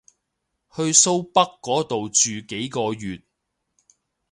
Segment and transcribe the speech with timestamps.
[0.75, 3.21] 去蘇北嗰度住幾個月